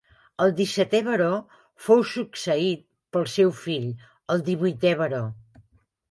[0.43, 1.27] El dissetè baró
[1.87, 2.81] fou succeït
[3.17, 3.85] pel seu fill,
[4.37, 5.21] el divuitè baró.